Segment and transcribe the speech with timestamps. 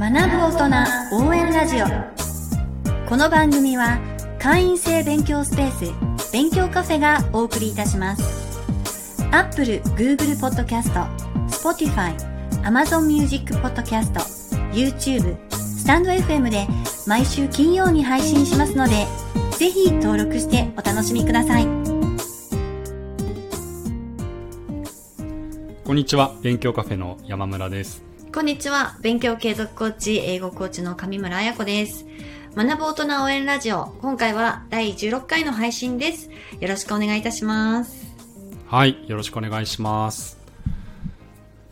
[0.00, 1.86] 学ぶ大人応援ラジオ。
[3.08, 3.98] この番組は
[4.38, 9.26] 会員制勉強スペース勉強カフェがお送りいたします。
[9.32, 10.92] アップル、Google Podcast、
[11.48, 12.14] Spotify、
[12.62, 14.12] Amazon Music Podcast、
[14.70, 16.68] YouTube、スタンド FM で
[17.08, 19.04] 毎週金曜に配信しますので
[19.58, 21.64] ぜひ登録してお楽しみください。
[25.84, 26.36] こんにちは。
[26.40, 28.07] 勉強カフェの山村です。
[28.38, 28.96] こんにちは。
[29.00, 32.06] 勉強継続コーチ英語コーチの上村彩子です。
[32.54, 33.86] 学ぶ大人応援ラジオ。
[34.00, 36.30] 今回は第16回の配信です。
[36.60, 38.06] よろしくお願いいたします。
[38.68, 39.04] はい。
[39.08, 40.38] よろしくお願いします。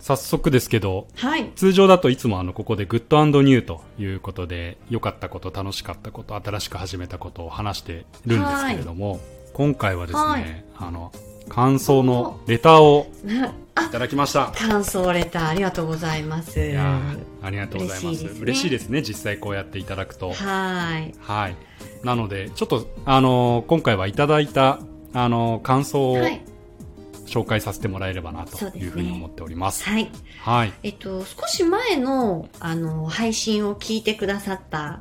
[0.01, 1.53] 早速ですけど、はい。
[1.55, 9.21] 通常だといつもあのここでグッドニューということで良かったこと楽しかったこと新しく始めたことを話してるんですけれども
[9.53, 10.65] 今回はですね、はい。
[10.79, 11.13] あの
[11.49, 16.59] 感想のレターを いただきました感想レターありがとうございます。
[16.59, 21.15] いやーありがとうございます嬉しいですね嬉しいですね実際こうやっていただくとはい。
[21.21, 21.57] はい
[22.03, 24.81] なのでちょっとあの今回はいただいた
[25.13, 26.43] あの感想をはい。
[27.27, 30.09] 紹介させてもらえればなというふうに思っておりますはい。
[30.41, 35.01] はいえっと、少し前の、あの、配信を聞いてくださった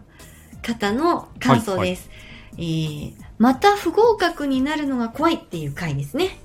[0.63, 2.09] 方の感想です。
[2.57, 6.39] えー、また不合格になるのが怖いっていう回ですね。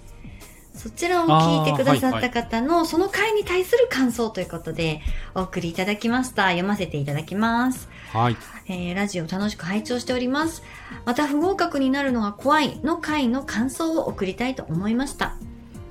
[0.75, 5.03] そちらを聞いてくださった方の、その回に対する感想ということで、
[5.35, 6.45] お送りいただきました。
[6.49, 7.89] 読ませていただきます。
[8.13, 8.37] はい
[8.67, 10.63] えーラジオ楽しく拝聴しております。
[11.05, 15.37] また不合格になるのが怖いの回の感想を送りたいと思いました。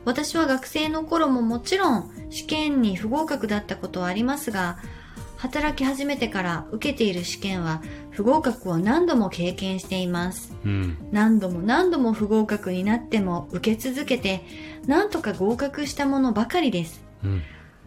[0.06, 4.80] 私は学生の頃ももちろん試験に不合格だったことはありますが、
[5.40, 10.54] 働き始めてから受けている試験は不合格を何度も経験しています。
[10.66, 14.44] うん何度も何度も不合格になっても受け続けて、
[14.86, 17.02] なんとか合格したものばかりです。
[17.24, 17.42] うん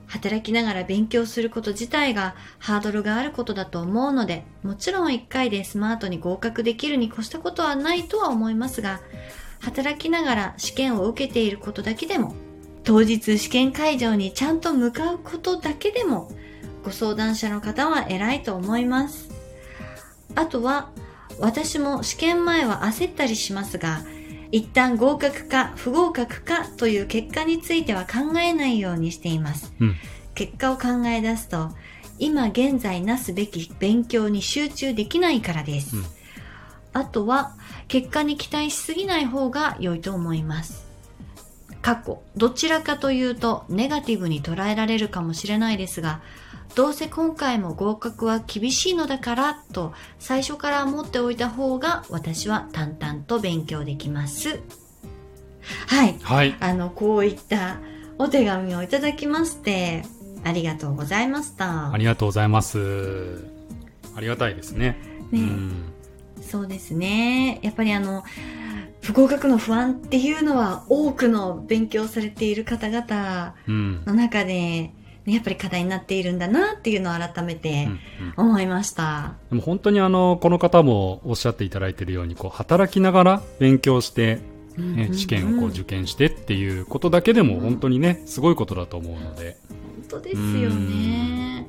[0.07, 9.01] 働きながら勉強すること自体がハードルがあることだと思うので、もちろん1回でスマートに合格できるに越したことはないとは思いますが、
[9.61, 12.35] 働きながら試験を受けていることだけでも、
[12.85, 16.31] 当日試験会場にちゃんと向かうことだけでも、
[16.85, 19.31] ご相談者の方は偉いと思います。
[20.35, 20.91] あとは、
[21.39, 24.03] 私も試験前は焦ったりしますが、
[24.51, 29.73] 一旦合格か不合格かという結果については考えないようにしています。
[29.81, 29.97] うん
[30.35, 31.71] 結果を考え出すと、
[32.19, 35.97] 今現在なすべき勉強に集中できないからです。
[35.97, 36.05] うん
[36.95, 37.55] あとは、
[37.89, 40.85] 結果に期待しすぎない方が良いと思います。
[41.81, 46.21] 過去、どちらかというとネガティブに捉えられるかもしれないですが、
[46.75, 54.61] どうせ今回も合格は厳しいのだからと最初から思っておいた方が私は淡々と勉強できます。
[55.87, 56.19] はい。
[56.23, 57.79] はいあの、こういった
[58.19, 60.03] お手紙をいただきまして、
[60.45, 61.99] ありがとうございましたあ。
[61.99, 63.45] りがとうございます
[64.17, 64.99] ありがたいですね
[65.31, 65.93] ねうん
[66.41, 67.61] そうですね。
[67.63, 68.25] やっぱりあの、
[69.01, 74.95] 不合格の不安っていうのは多くの勉強されている方々うんの中で、ね
[75.25, 78.51] やっぱり課題になっているんだなっていうのを改めてうんうん。
[78.51, 79.35] 思いました。
[79.51, 84.41] でも本当にあのこの方もおっしゃっていただいているようにこう働きながら勉強して、
[84.77, 89.77] ね試験をこう受験してっていうことだけでも本当にねすごいことだと思うので、本
[90.09, 91.69] 当ですよね。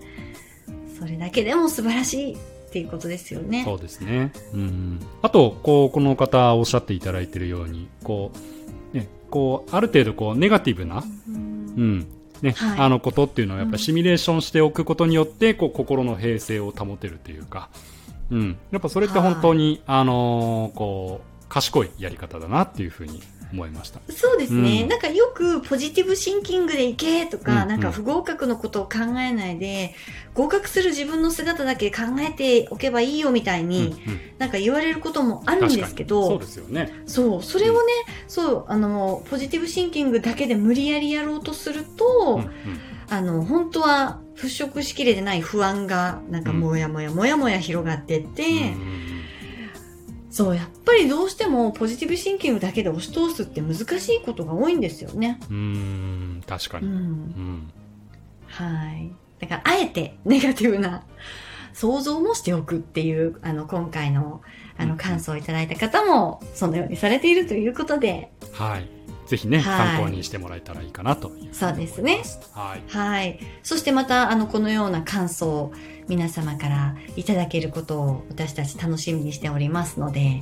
[0.98, 2.38] それだけでも素晴らしいっ
[2.72, 3.64] ていうことですよね。
[3.66, 8.32] そうですね、うん、あとこうこの方おっしゃっていただいているようにこ
[8.94, 11.36] う、ね、こうある程度こうネガティブな、うん。
[11.36, 11.40] う
[11.82, 12.08] ん
[12.44, 12.80] ねはい。
[12.80, 17.70] あのことっていうのをやっぱりシミュレーションしておくことによってこう心の平静を保てるというか、
[18.30, 23.22] うん、やっぱそれって本当に、あのーこう賢いやり方だなっていうふうに
[23.52, 24.00] 思いました。
[24.12, 24.90] そうですね、うん。
[24.90, 29.94] なんかよくポジティブシンキングでいけとか、うんなんか不合格のことを考えないで、
[30.34, 34.20] 合格する自分の姿だけ考えておけばいいよみたいに、うんうん。
[34.40, 36.92] なんか言われることもあるんですけど、そうですよね。
[37.06, 37.80] そう、それをね、
[38.28, 42.50] そう、あの、ポジティブシンキングだけで無理やりやろうとすると、うんうん。
[43.12, 49.13] あの、本当は払拭しきれてない不安が、なんかもやもやもやもや広がってって、うん
[50.34, 55.40] そう、やっぱりどうしてもポジティブシンキングだけで押し通すって難しいことが多いんですよね。
[55.48, 55.60] うんう
[56.40, 56.88] ん確かに。
[56.88, 56.94] うん。
[56.94, 57.72] うん
[58.48, 59.12] はい。
[59.40, 61.04] だから、あえてネガティブな
[61.74, 64.42] 想像もしておくっていう、あの、今回の、
[64.76, 68.88] あの、うん感想をいただいた方も、そのようにされているということで、はい。
[69.26, 72.24] ぜひね、はい参考にしてもらえたらいいかなというそうですね。
[72.54, 72.84] はい。
[72.88, 73.40] はい。
[73.64, 75.74] そしてまた、あの、このような感想を
[76.08, 80.40] 皆様からいただけることを私たち楽しみにしておりますので、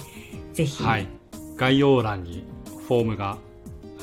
[0.53, 1.07] ぜひ、はい。
[1.55, 2.43] 概要欄に
[2.87, 3.37] フォームが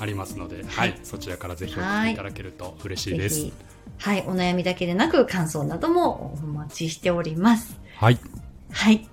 [0.00, 0.94] ありますので、ははいい。
[1.02, 3.50] そちらからぜひ送っていただけると嬉しいです。
[3.98, 7.78] はい、お悩みだけでなく感想などもお待ちしております。
[7.96, 8.18] はい。
[8.70, 9.08] はい。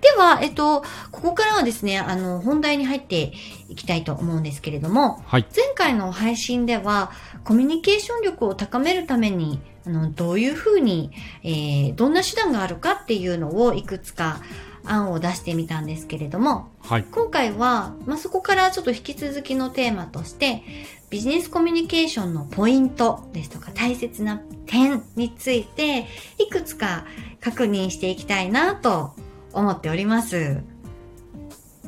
[0.00, 3.32] では、えっと、ここからはですね、あの、本題に入って
[3.68, 5.46] いきたいと思うんですけれども、はい。
[5.54, 7.12] 前回の配信では、
[7.44, 11.10] コミュニケーション力を高めるために、あの、どういうふうに、
[11.42, 14.40] えー、どんな手段があるかっていうのをいくつか
[14.84, 17.04] 案を出してみたんですけれども、はい。
[17.04, 20.62] 今回は、まあ、そこからちょっと引き続きのテーマとして、
[21.10, 26.06] ビジネスコミュニケーションのポイントですとか大切な点について、
[26.38, 27.04] いくつか
[27.40, 29.14] 確認していきたいなと
[29.52, 30.62] 思っております。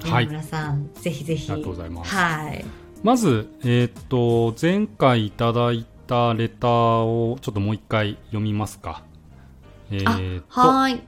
[0.01, 1.51] はい山村さん、ぜひぜひ。
[1.51, 2.65] ありがとうございますはい。
[3.03, 6.71] まず、えーっと、前回いただいたレター
[7.05, 9.03] をちょっともう一回読みますか。
[9.91, 11.03] えーはーい。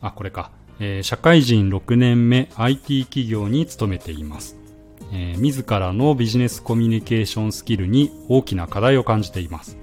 [0.00, 0.50] あ、これか。
[0.80, 4.56] えー社会人6年目 IT 企業に勤めています、
[5.12, 9.76] えー自らのビジネスコミュニケーションスキルに大きな課題を感じています、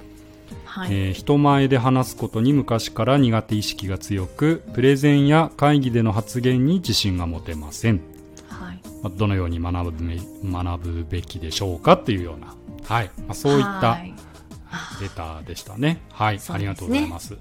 [0.80, 0.90] はい。
[0.92, 8.02] えー人前で話すことに昔から苦手意識が強くプレゼンや会議での発言に自信が持てません
[8.48, 8.82] はい。
[9.04, 12.56] まあどのように学ぶめ学ぶべきでしょうかっていうような、
[12.86, 14.14] はいまあ、そういったはい
[15.02, 16.02] レターでしたね。
[16.12, 17.38] はい、ねありがとうございます。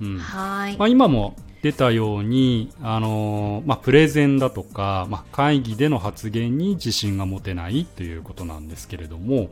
[0.00, 0.76] うんはい。
[0.76, 9.50] まあ、今も出たように、あのーまあ、プレゼンだとか、まあ、会議での発言に自信が持てないということなんですけれども、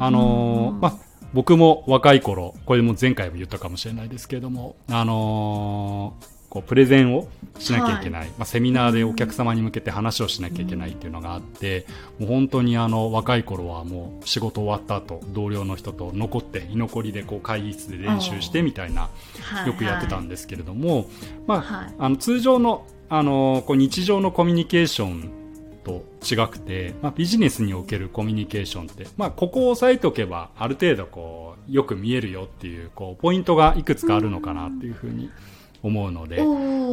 [0.00, 0.98] あのーまあ、
[1.36, 7.28] 僕も若い頃、これも前回も言ったかもしれないですけれども、あのーこうプレゼンを
[7.58, 11.86] しなきゃいけない、まあ、セミナーでお客様に向けて話をしなきゃいけないっていうのがあって、
[12.18, 19.10] もう本当にあの若い頃はもう仕事終わった後同僚の人と残って居残りでこう会議室で練習してみたいな
[19.42, 19.66] はい。
[19.66, 21.06] よくやってたんですけれども、
[21.46, 21.94] まあはい。
[21.98, 25.45] あの通常のあのこう日常のコミュニケーションと
[26.28, 35.30] 違くて、まあ、ビジネスにおけるコミュニケーションって、まあ、ここを押さえておけばある程度こうよく見えるよっていうこうポイントがいくつかあるのかなっていうふうに
[35.82, 36.42] 思うので、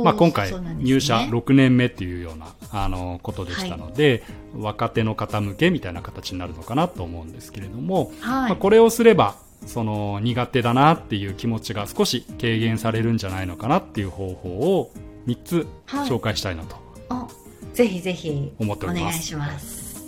[0.04, 4.24] まあ、今回入社6年目っていうようなあのことでしたので、
[4.56, 8.50] 若手の方向けみたいな形になるのかなと思うんですけれども、はい。
[8.50, 9.36] まあ、これをすれば
[9.66, 14.92] その苦手だなっていう気持ちが少し軽減されるんじゃないのかなっていう方法を
[15.28, 16.10] 3つはい。
[16.10, 16.76] 紹介したいなと
[17.10, 17.28] あ
[17.74, 19.14] ぜひぜひ思っておおります。
[19.14, 20.04] 願いします。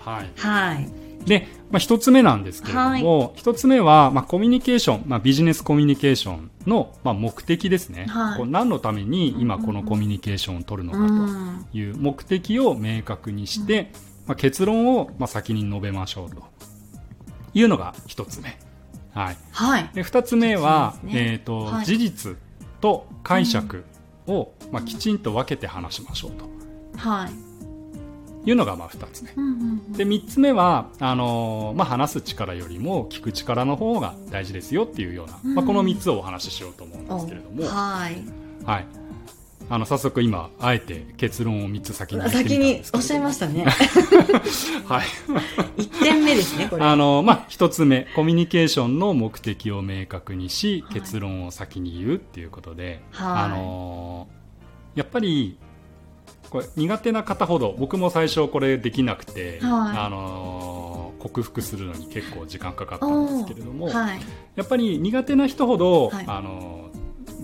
[0.00, 1.08] はい、はい。
[1.24, 11.66] で、まあ、1つ目なんですけれども、1つ目は、まあ、コミュニケーション、まあ、ビジネスコミュニケーションの、まあ、目的ですね、はいこう何のために今このコミュニケーションを取るのうかん。
[11.70, 13.90] という目的を明確にして、
[14.26, 16.42] まあ、結論をまあ先に述べましょうと
[17.54, 18.58] いうのが1つ目。
[19.12, 19.90] はいはい。
[19.94, 22.36] で2つ目は、ねえーとはい事実
[22.80, 23.84] と解釈
[24.26, 26.48] を、まあ、きちんと分けて話しましょうと
[26.98, 27.48] はい。
[28.48, 29.32] いうのがまあ2つ目。
[29.36, 38.24] うんうんうんで3つ目はあのーまあ、話す力よりも聞く力の方が大事ですよっていうような、まあ、この3つをお話ししようと思うんですけれども、おはい。
[38.64, 38.86] はい、
[39.70, 43.64] あの早速今あえて結論を3つ先に先におっしゃいましたね。
[44.86, 45.06] はい
[45.82, 46.84] 一点目ですね、これ。
[46.84, 54.28] あのまあ、一つ目コミュニケーションの目的を明確にし、はい結論を先に言うっていうことで、はいあの
[54.94, 55.58] やっぱり
[56.50, 59.98] これ苦手な方ほど僕も最初これできなくて、はい。
[59.98, 64.20] あの克服するのに結構時間かかったんですけれども、はい。
[64.56, 66.24] やっぱり苦手な人ほど、はい。
[66.26, 66.90] あの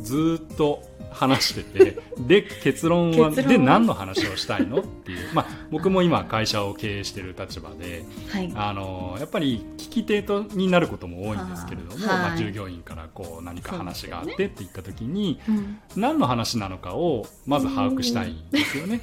[0.05, 8.53] ずーっと話してて で結論はで何の話をしたいのっていう、まあ、僕も今会社を経営している立場ではい。
[8.55, 12.19] あのやっぱり聞き手とになることも多いんですけれども、はい。
[12.19, 19.01] まあ、従業員からこう何か話があってって言った時に、うん何の話なのかをまず把握したいんですよね。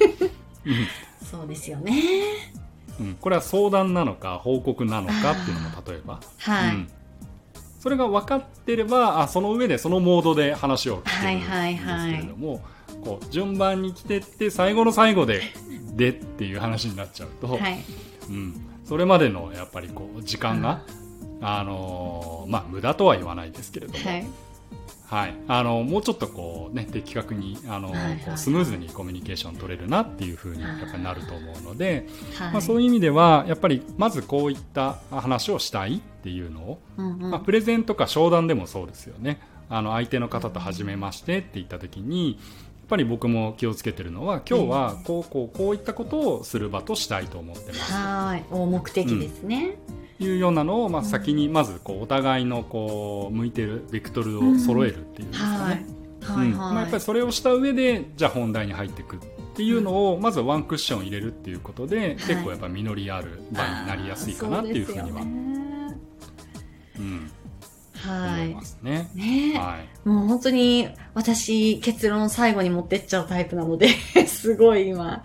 [1.24, 1.92] そうですよね。
[3.00, 3.14] うんうん。
[3.14, 6.74] これは相談なのか報告なのかっていうのも例えば、はい。
[6.74, 6.88] うん
[7.82, 12.60] それが分かってればあその上でそのモードで話を聞けるんはいですはいはいけれども、
[13.04, 15.42] こう順番に来てって最後の最後で
[15.96, 17.84] でっていう話になっちゃうと、はい。
[18.30, 20.84] うん、それまでのやっぱりこう時間が、
[21.40, 24.26] あのーまあ無駄とは言わないですけれども、はい。
[25.12, 28.16] はい、あのもうちょっとこうね的確にあの、はいはい。
[28.16, 32.06] こうスムーズにコミュニケーション取れるなっていう風にやっぱりなると思うので、
[32.38, 32.52] はい。
[32.52, 37.30] まあそういう意味ではやっぱりまずこういった話をしたいっていうのを、うんうん。
[37.30, 39.38] まあ、プレゼンとか商談でもそうですよね。
[39.68, 42.38] あの相手の方と初めましてって言った時にやっ
[42.88, 47.92] ぱり僕も気をつけてるのは今日はこうこうこういったことをする場としたいと思ってます。
[47.92, 48.44] はい。
[48.50, 49.76] お目的ですね。
[49.88, 55.86] というようなのを、まあ、先にまずこうお互いのこう向いてるベクトルを揃えるっていうんですかはいね。。
[56.22, 59.18] はいうんまあ、やっぱはりそれをした上でじゃあ本題に入っていくっ
[59.54, 65.52] ていうのをまずワンクッション入れるっていうことで、結構やっぱ実りある場になりやすいかなっていうふうには、そうね
[66.98, 67.30] うん、
[68.04, 69.10] 思いね。
[69.14, 70.08] ねえ、はい。
[70.08, 73.88] もう本当に私結論最後に持ってっちゃうタイプなので、
[74.26, 75.22] すごい今、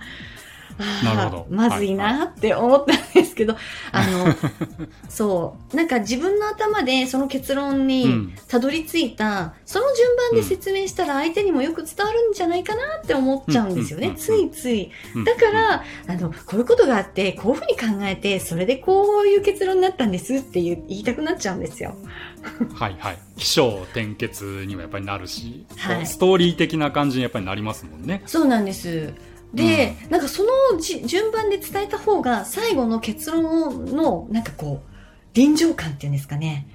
[1.50, 3.56] まずいなって思ったんですけど、
[3.92, 4.36] あの、
[5.10, 14.92] そう、なんか自分の頭でその結論うにんたどり着いた、その順番で説明したら相手にもよく伝わるんじゃないかなって思っちゃうんですよね、うんついつい。
[15.16, 21.96] うんだから、あの、こういうことがあって、こういうふうに考えて、それでこういう結論になったんですって言う言いたくなっちゃうんですよ。
[22.74, 23.18] はいはい。
[23.38, 28.22] 起承転結にもやっぱりなるし、はいストーリー的な感じにやっぱりなりますもんね。
[28.26, 29.14] そうなんです。
[29.54, 34.92] で、なんかそのじ順番で伝えた方が最後の結論のなんかこう
[35.34, 36.68] 臨場感っていうんですかね。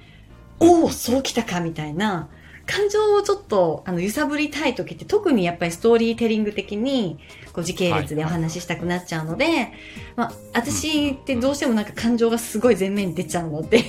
[0.59, 2.29] おお、そうきたかみたいな
[2.65, 7.19] 感情をちょっとあの揺さぶりたい時って特にやっぱりストーリーテリング的に
[7.51, 9.73] こう時系列でお話ししたくなっちゃうので、
[10.15, 13.83] まあ私ってどうしてもなんか感情がすごい前面に出ちゃうので、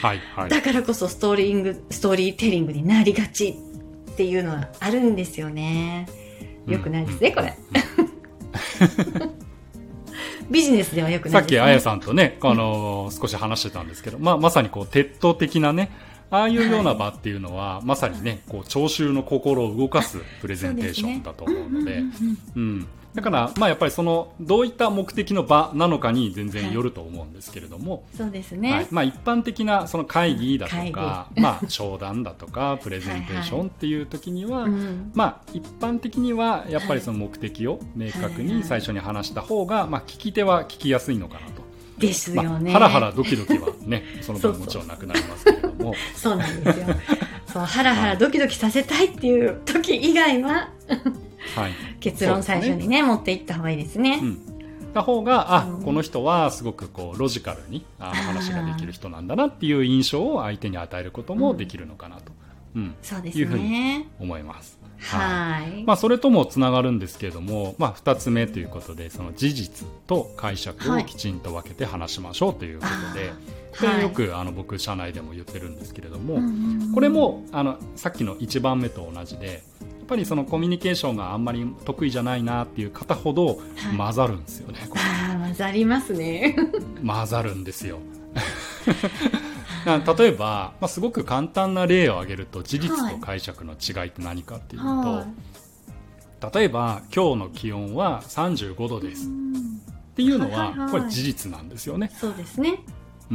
[0.00, 0.48] はいはい。
[0.48, 3.58] だからこそストーリング、ストーリーテリングになりがち
[4.10, 6.06] っていうのはあるんですよね。
[6.66, 7.54] よくないですね、これ。
[10.50, 11.58] ビジネスではよくなさっいですね。
[11.58, 15.90] きあやさんとね、あのー少し話してたんですけど、まあ、まさにこう、鉄塔的なね、
[16.30, 22.86] ああいうような場っていうのは、まさにね、こう、聴衆の心を動かすプレゼンテーションだと思うので、うんうんうんうん。
[23.14, 28.72] だから、まあ、やっぱりその、どういった目的の場なのかに全然よると思うんですけれども、そうですね。
[28.72, 28.86] はい。
[28.90, 35.12] まあ、一般的なその会議だと会か、 まあ、商談だとか、プレゼンテーションっていう時には、うん。
[35.14, 41.64] まあ、一般的にはやっぱりその目的を明確はいはいに最初に話した方が、まあ、聞き手は聞きやすいのかなと。
[41.98, 42.70] ですよね。
[42.70, 46.86] まあ、ハラハラドキドキはね、 その分もちろんなくなりますけれども、そうなんですよ。
[47.46, 50.70] そう、ハラハラドキドキさせたいっていう時以外は、
[51.56, 51.72] はい。
[52.00, 54.20] 結論最初にね、持っていった方がいいですね。
[54.22, 54.54] うん。
[54.94, 62.32] た方が、あ、うんこの人はすごくこう、ロジカルにあ話ができる人なんだなっていう印象を相手に与えることもできるのかなと、
[62.76, 64.08] うん、そうですいうふうにね。
[64.20, 64.78] 思います。
[64.98, 65.84] はい。
[65.84, 73.32] まあ、それともつながるんですけれども、まあ、二つ目ということで、その事実と解釈をきちんと分けて話しましょうということで、
[73.78, 76.50] こはいれよくあの僕、社内でも言ってるんですけれども、うんうんう
[76.90, 79.73] んこれもあのさっきの1番目と同じで、や
[80.04, 83.96] っぱりそのコミュニケーションがあんまり得意じゃないなっていう方ほどはい。
[83.96, 85.00] 混ざるんですよね、これ。
[85.00, 86.56] ああ、混ざりますね。
[87.04, 87.98] 混ざるんですよ。
[89.86, 95.26] な例えば、まあ、すごく簡単な例を挙げると事実と解釈の違いって何かっていうと、は
[96.54, 99.26] 例えば今日の気温は35度です。
[99.26, 99.30] っ
[100.16, 100.92] ていうのはいはいははい。
[100.92, 102.78] これ事実なんですよね、そうですね。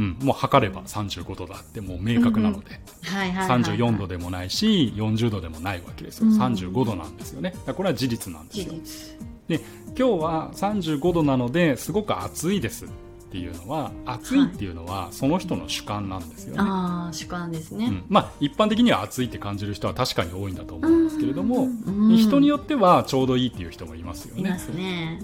[0.00, 3.62] うん、もう測れば35度だってもう明確なので、はいはいはい、はい。
[3.62, 6.38] 34度でもないし40度でもないわけですよ、うん。
[6.40, 7.54] 35度なんですよね。
[7.66, 9.18] これは事実なんです事よ実。
[9.48, 12.88] で今日は35度なのですごく暑いですっ
[13.30, 17.86] ていうのは暑いっていうのはその人の主観なんですよね、ああ、主観ですね。
[17.86, 24.40] うん、まあ一般的には暑いって感じる人は確かに多いんだと思うんですけれども、うん人によってはちょうどいいっていう人もいますよね。
[24.40, 25.20] いますね。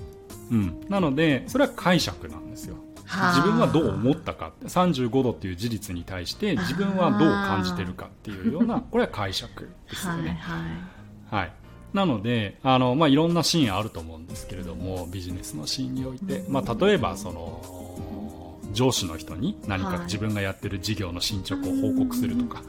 [0.53, 2.75] うん、なのでそれは解釈なんですよ。
[2.75, 11.43] はあ自分はどう思ったかって35度っていう事実に対して自分はどう感じてるかっていうような これは解釈ですよはいね、はい。
[11.43, 11.53] はい。
[11.93, 20.01] なのであの、まあ、いろんなシーンあると思うんですけれどもビジネスのシーンにおいて、まあ、例えばその上司の人に何かはい。
[20.01, 22.63] 自分がやってる事業の進捗を報告するとか、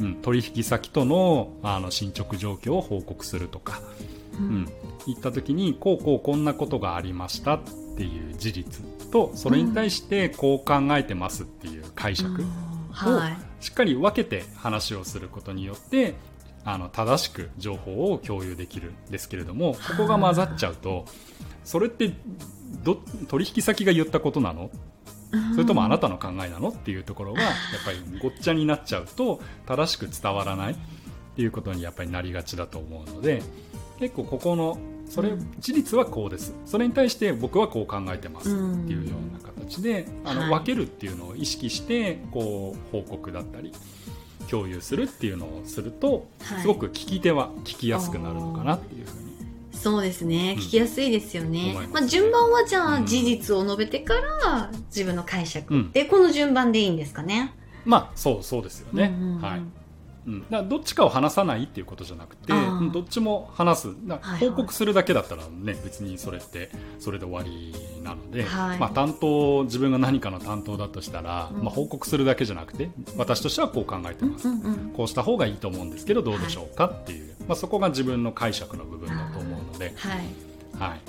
[0.00, 3.80] うん、取引先とのあの進捗状況を報告するとか、
[4.40, 4.68] ううん、
[5.06, 7.60] 行った時にこうこうこんなことがありましたっ
[7.96, 12.48] ていう事実とそれに対してこう考えてますっていう解釈、うん。
[12.90, 13.64] はい。
[13.64, 16.14] しっかり分けて話をすることによって
[16.64, 21.04] あの正しく情報を共有できるんですけれどもここが混ざっちゃうと
[21.64, 22.12] それって
[22.82, 22.96] ど
[23.28, 24.70] 取引先が言ったことなの？
[25.52, 27.52] それともあなたの考えなのっていうところがやっ
[27.84, 30.76] ぱりごっちゃになっちゃうと正しく伝わらないっ
[31.34, 33.42] ていうことにやっぱりなりがちだと思うので
[33.98, 35.54] 結構ここのそれうん。
[35.58, 36.54] 事実はこうです。
[36.64, 38.48] それに対して僕はこう考えてます。
[38.48, 38.58] って
[38.92, 40.50] いうような形であのはい。
[40.50, 43.72] 分けるっていうのを意識してこう報告だったり
[44.50, 46.62] 共有するっていうのをするとはい。
[46.62, 49.26] すごく聞き手は聞きやすくなるのかなっていうふうに。
[49.72, 50.54] そうですね。
[50.56, 50.62] うん。
[50.62, 51.72] 聞きやすいですよね。
[51.72, 53.06] 思いまあ、順番はじゃあうん。
[53.06, 55.92] 事実を述べてから自分の解釈、うん。
[55.92, 57.54] で、この順番でいいんですかね。
[57.84, 59.40] まあそうそうですよね、うんうんうん。
[59.42, 59.60] はい
[60.26, 62.52] うん、だからどっちかを話さないっていうことじゃなくて
[62.92, 63.88] どっちも話す。
[64.40, 68.78] 報告するだけだったらね別にそれってそれで終わりなので、はい。
[68.78, 71.64] まあ、担当自分が何かの担当だとしたら、うん。
[71.64, 74.92] まあ、報告するだけじゃなくて私としてはこう考えてます、うんうん。
[74.96, 80.46] こうした方がいいと思うんですけどどうでしょうかっていう、まあ、そこが自分の解釈の部分だと思うので、はい。
[80.78, 81.00] はい、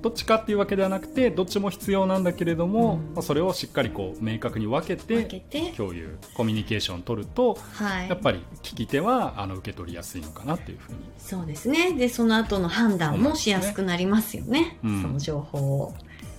[0.00, 3.14] どっちかっていうわけではなくてどっちも必要なんだけれども、うん。
[3.14, 5.72] まあ、それをしっかりこう明確に分け分て。
[5.76, 8.08] 共有コミュニケーションを取るとはい。
[8.08, 10.98] やっぱり聞き手はあの受け取りやすいのかなっていうふうに。
[11.18, 11.92] そうですね。
[11.92, 15.02] でその後の判断もしやすくなりますよね、うん。
[15.02, 15.94] その情報を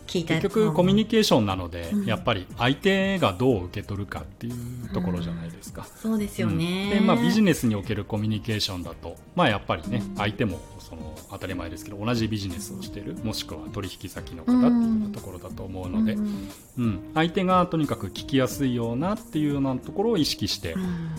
[0.07, 0.35] 聞いた。
[0.35, 2.05] 結局コミュニケーションなので、うん。
[2.05, 5.85] やっぱり相手がどう受け取るかっていうところじゃないですか。
[5.95, 6.99] そうですよね、うん。
[6.99, 10.59] でまあ、ビジネスにおけるコミュニケーションだと、まあ、やっぱりね、うん相手も
[10.89, 16.85] その当たり前ですけど同じビジネスをしているもしくは取引先の方っていうところだと思うので、ううん。
[16.85, 21.11] ん相手がとにかく聞きやすいようなっていうようなところを意識してう、ん。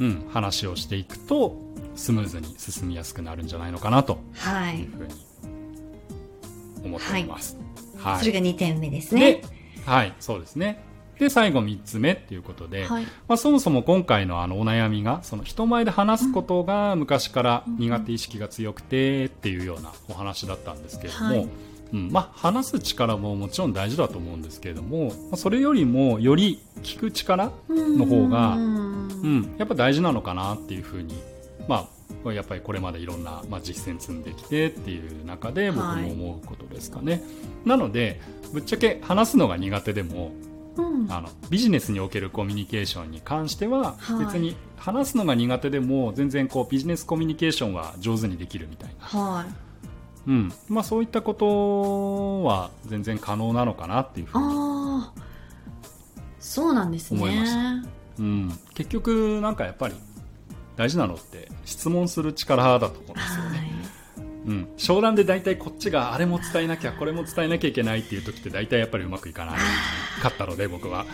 [0.00, 1.56] うん、話をしていくと
[1.94, 4.18] スムーズに進みやすくなるんじゃないのかなと。
[4.34, 4.80] はい。
[4.80, 5.14] いうふうに
[6.84, 7.56] 思っております。
[7.98, 8.18] はい。
[8.18, 9.20] それが2点目ですね。
[9.20, 9.44] で、
[9.86, 10.82] はい、そうですね。
[11.22, 13.04] で、最後3つ目っていうことで、はい。
[13.28, 21.48] まあ、そもそも今回のあのお悩みが、その人前で話すことが昔から苦手意識が強くてっていうようなお話だったんですけれども、はい。
[21.92, 22.10] うん。
[22.10, 29.08] まあ、話す力ももちろん大事だと思うんですけれども、まあそれよりもより聞く力、の方がうん。
[29.22, 31.14] うん、やっぱ大事なのかなっていうふうに、
[31.68, 31.88] ま
[32.24, 37.22] あ、やっぱりこれまでいろんな、まあ、実践積んできてっていう中で僕も思うことですかね。
[37.64, 38.20] なので、
[38.52, 40.32] ぶっちゃけ話すのが苦手でも、
[40.76, 41.06] うん。
[41.10, 44.24] あのビジネスにおけるコミュニケーションに関しては、はい。
[44.26, 49.46] 別に話すのが苦手でも全然こうビジネスコミュニケーションは上手にできるみたいな、はい。
[50.26, 50.52] うん。
[50.68, 54.44] まあ、そういったことは全然可能なのかなっていうふうに、
[56.38, 57.20] そうなんですね。
[57.20, 57.88] 思いました
[58.18, 59.94] うん、結局なんかやっぱり
[60.76, 63.81] 大事なのって質問する力だと思うんですよね。
[64.46, 69.54] はいうん、商談で大体こっちがあれも伝えなきゃこれも伝えなきゃいけないっていう時って大体やっぱりうまくいかない。
[70.20, 71.04] かったので僕は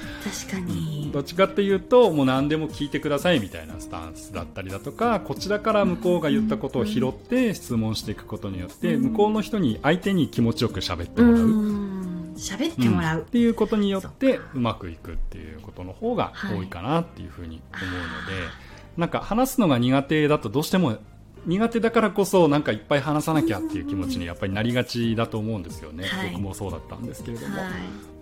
[0.47, 1.11] 確かに。
[1.13, 9.03] どっちかっていうともう何でも聞いてくださいみたいなスタンスだったりだとかこちらから向こうが言ったことを拾って質問していくことによってうん。
[9.13, 12.35] 向こうの人に相手に気持ちよく喋ってうもらう、ん。
[12.37, 13.23] 喋ってもらう、ん。
[13.23, 16.59] っていうことによってうまくいくっていうことの方がはい。
[16.59, 18.49] 多いかなっていうふうに思うので、
[18.97, 20.99] なんか話すのが苦手だとどうしても
[21.47, 26.31] 苦手だからこそなんかいっぱい話さなきゃっていう気持ちにやっぱりなりがちだと思うんですよね、はい。
[26.33, 27.71] 僕もそうだったんですけれども、はい。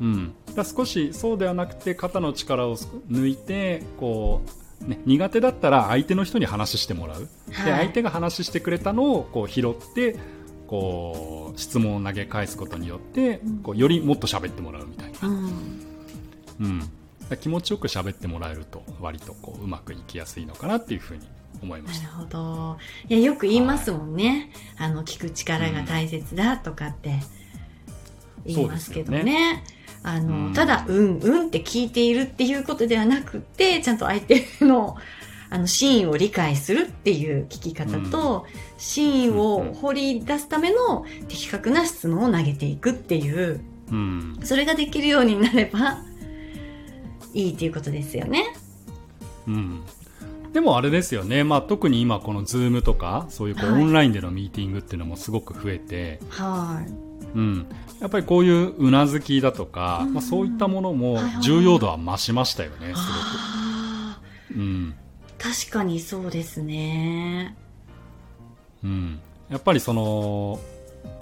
[0.01, 4.43] うん、だ少しそうではなくて肩の力を抜いてこ
[4.83, 7.29] う、ね、苦手だったら相手の人に話してもらう、
[7.65, 7.87] ではい。
[7.87, 10.17] 相手が話してくれたのをこう拾って
[10.67, 13.59] こう質問を投げ返すことによってうん。
[13.59, 15.81] こうよりもっと喋ってもらうみたいな、うん。
[16.59, 16.91] うん、
[17.41, 21.27] 気持ちよく喋ってもらえると割とこううまくいきやすいのかなっていうふうに
[21.63, 22.09] 思いました。
[22.09, 22.79] なるほど。
[23.09, 27.21] いやよく言いますもんね、あの聞く力が大切だとかって
[28.45, 29.19] 言いますけどね。
[29.19, 30.53] そうですよあの、うん。
[30.53, 34.97] ただうんうんって聞いているっていうことではなくてちゃんと相手の
[35.49, 38.47] あの真意を理解するっていう聞き方と、
[38.79, 44.39] 真意を掘り出すための的確な質問を投げていくっていううん。
[44.43, 45.99] それができるようになれば
[47.33, 48.45] いいっていうことですよね。
[49.47, 49.85] うん
[50.57, 53.83] でもあれですよね、まあ、特に今この Zoom とかそういうこうはい。
[53.83, 56.91] オンラインでのミーティングっていうのもすごく増えて、はい。
[57.35, 57.67] うん、
[58.01, 60.15] やっぱりこういううなずきだとか、うん。
[60.15, 64.59] まあ、そういったものも重要度は増しましたよね、あすごく。
[64.59, 64.95] うん。
[65.39, 67.55] ー確かにそうですね。
[68.83, 70.59] うん、やっぱりその、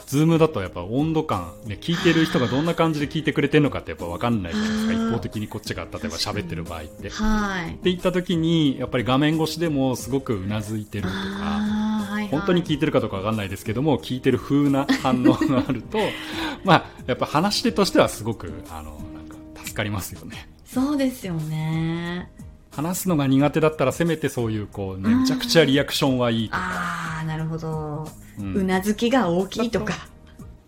[0.07, 6.95] ズームだとやっぱ温度感、ね、聞いてる人がどんな感じで聞いてくれてるのかってやっぱ分かんないじゃないですか、一方的にこっちが例えば喋ってる場合って。
[6.95, 7.79] ってはい。
[7.83, 11.25] 言った時に、やっぱり画面越しでもすごくうなずいてるとか、はい
[11.69, 15.99] はい本当に聞いてるかどうかわかんないですけども、聞いてる風な反応があると、
[16.65, 20.49] まあ、やっぱ話し手としてはすごく、あの、なんか、助かりますよね。
[20.65, 22.31] そうですよね。
[22.77, 28.07] 話すのが苦手だったら、せめてそういう、こう、めちゃくちゃリアクションはいいとか、ああ、なるほど。
[28.39, 30.09] ううんなずきが大きいとか。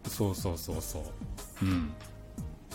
[0.08, 1.02] そうそうそうそう。
[1.62, 1.92] うん。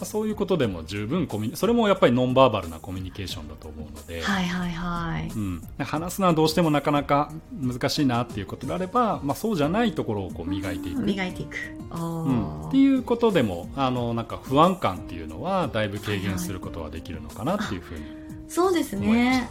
[0.01, 5.31] まあそういうことでも十分コミュニ、それもやっぱりノンバーバルなコミュニケーションだと思うので、はいはいはい。
[5.33, 11.55] うん、話すのはどうしてもなかなか難しいなっていうことであれば、まあ、そうじゃないところをこう磨いていく、磨いていく。
[11.91, 18.20] あうん、ーっていうことでもあのなんか不安感っていうのはだいぶ軽減することはできるのかなっていうふうに、
[18.51, 19.49] そうですね。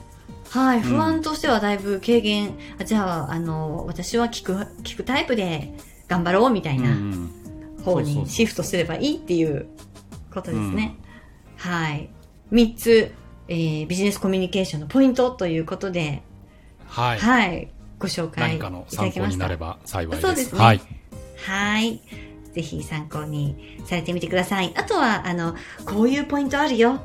[0.50, 5.72] はい、ん不安としてはだいぶ軽減、あじゃあ、あの、私は聞く、聞くタイプで
[6.06, 7.30] 頑張ろうみたいうんうなん
[7.82, 9.68] 方にシフトすればいいっていう
[10.30, 10.96] ことですね。
[11.56, 12.10] はい。
[12.50, 13.14] 三つ、
[13.48, 16.22] えービジネスコミュニケーションのポイントということで、
[16.86, 19.28] はい、はい、ご紹介いただきました。
[19.28, 20.80] になれば幸いですそうですねはい、
[21.46, 22.02] はい。
[22.52, 24.74] ぜひ参考にされてみてください。
[24.76, 25.54] あとは、あの、
[25.86, 27.00] こういうポイントあるよ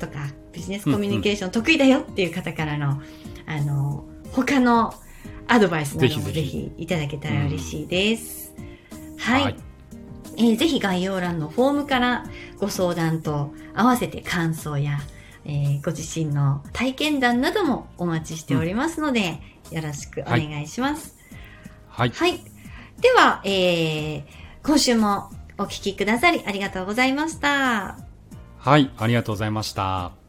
[0.00, 0.26] とか、
[0.56, 3.02] ビジネスコミュニケーション得意だよっていう方からの、
[3.44, 4.94] あの、他の
[5.48, 8.54] アドバイスなどもぜぜひいただけたら嬉しいです。
[9.18, 9.56] はい。
[10.38, 12.26] えーぜひ概要欄のフォームから
[12.58, 14.98] ご相談と合わせて感想や、
[15.44, 19.40] えーご自身の体験談などもお待ちしておりますので、
[19.70, 21.16] よろしくお願いします。
[21.88, 22.10] はい。
[22.10, 22.40] はい。
[23.00, 24.24] では、えー、
[24.64, 27.98] 今週もお聞きくださりありがとうございました。
[28.58, 28.90] はい。
[28.98, 30.25] ありがとうございました。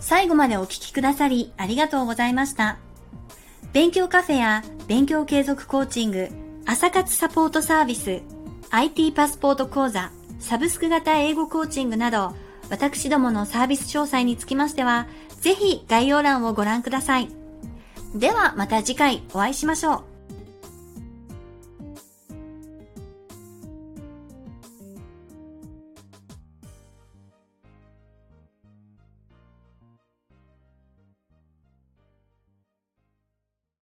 [0.00, 2.78] 最後までお聞きくださりありがとうございました。
[3.72, 6.28] 勉強カフェや勉強継続コーチング、
[6.66, 8.22] 朝活サポートサービス、
[8.70, 12.34] IT パスポート講座、サブスク型英語コーチングなど、
[12.70, 15.06] 私どものサービス詳細につきましては、
[15.40, 17.28] ぜひ概要欄をご覧ください。
[18.14, 20.13] ではまた次回お会いしましょう。